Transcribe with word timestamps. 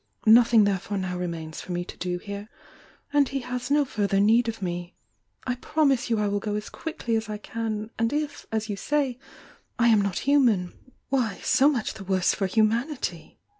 Nothing 0.25 0.63
therefore 0.63 0.97
now 0.97 1.15
remains 1.15 1.61
for 1.61 1.73
me 1.73 1.85
to 1.85 1.95
do 1.95 2.17
here, 2.17 2.49
and 3.13 3.29
he 3.29 3.41
has 3.41 3.69
no 3.69 3.85
further 3.85 4.19
need 4.19 4.49
of 4.49 4.59
me. 4.59 4.95
I 5.45 5.53
promise 5.53 6.09
you 6.09 6.17
I 6.17 6.27
will 6.27 6.39
go 6.39 6.55
as 6.55 6.71
quickly 6.71 7.15
as 7.15 7.29
I 7.29 7.37
can!— 7.37 7.91
and 7.99 8.11
if, 8.11 8.47
as 8.51 8.67
you 8.67 8.75
say, 8.75 9.19
I 9.77 9.89
am 9.89 10.01
not 10.01 10.17
human, 10.17 10.73
why 11.09 11.35
so 11.43 11.69
much 11.69 11.93
the 11.93 12.03
worse 12.03 12.33
for 12.33 12.47
humanity!" 12.47 13.37